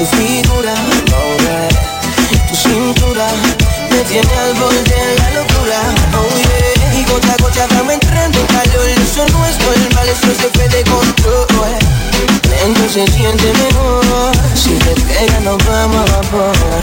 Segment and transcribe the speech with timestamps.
[0.00, 0.72] Tu figura,
[1.10, 1.68] mover
[2.48, 3.26] tu cintura.
[3.90, 5.80] Me tiene al borde de la locura,
[6.16, 6.98] oh yeah.
[6.98, 8.88] Y gota a gota vamos entrando en calor.
[8.88, 11.76] Eso no es normal, eso se fue de control.
[12.48, 14.32] Lento se siente mejor.
[14.54, 16.82] Si te pega, nos vamos a vapor.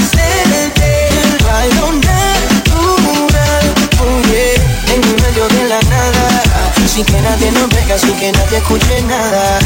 [0.00, 4.94] Hacerte el baile natural, oh yeah.
[4.94, 6.42] En medio de la nada.
[6.86, 9.58] Sin que nadie nos vea, sin que nadie escuche nada.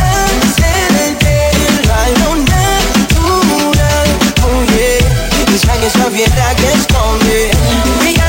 [6.11, 7.51] que esconde.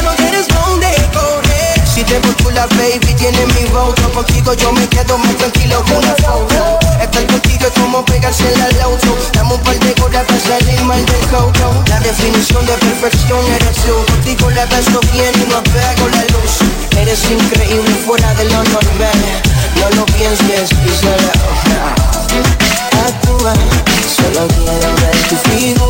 [0.04, 4.86] No te responde, corre Si te busco la baby, tiene mi voto Contigo yo me
[4.88, 6.80] quedo más tranquilo con una foto.
[7.02, 9.18] Estar contigo es como pegarse en la loto.
[9.34, 11.84] Dame un par de horas para salir mal del coco.
[11.88, 13.94] La definición de perfección eres tú.
[14.12, 16.60] Contigo la paso bien y no apago la luz.
[16.98, 19.20] Eres increíble fuera de lo normal.
[19.76, 21.32] No lo pienses, písalo
[23.08, 23.54] Actúa,
[24.18, 25.89] solo quiero ver tu figura.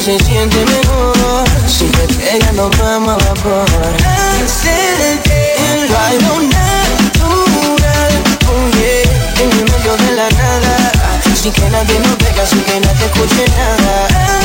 [0.00, 1.44] se siente mejor.
[1.66, 3.66] Si te pegas nos vamos a vapor.
[4.40, 5.56] Excelente,
[5.88, 8.12] lo algo natural
[8.48, 10.92] Oh yeah, en el medio de la nada.
[11.34, 14.39] Sin que nadie nos vea, sin que nadie escuche nada.